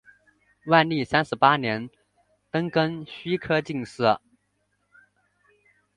[0.65, 1.87] 万历三十八年
[2.49, 4.17] 登庚戌科进士。